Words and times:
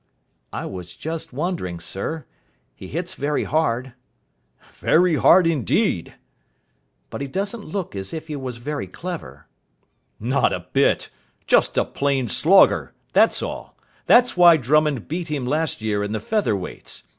"I 0.51 0.65
was 0.65 0.95
just 0.95 1.31
wondering, 1.31 1.79
sir. 1.79 2.25
He 2.73 2.87
hits 2.87 3.13
very 3.13 3.43
hard." 3.43 3.93
"Very 4.79 5.15
hard 5.15 5.45
indeed." 5.45 6.15
"But 7.11 7.21
he 7.21 7.27
doesn't 7.27 7.63
look 7.65 7.95
as 7.95 8.11
if 8.11 8.25
he 8.27 8.35
was 8.35 8.57
very 8.57 8.87
clever." 8.87 9.45
"Not 10.19 10.53
a 10.53 10.61
bit. 10.73 11.11
Just 11.45 11.77
a 11.77 11.85
plain 11.85 12.29
slogger. 12.29 12.93
That's 13.13 13.43
all. 13.43 13.77
That's 14.07 14.35
why 14.35 14.57
Drummond 14.57 15.07
beat 15.07 15.27
him 15.27 15.45
last 15.45 15.83
year 15.83 16.01
in 16.03 16.13
the 16.13 16.19
Feather 16.19 16.55
Weights. 16.55 17.03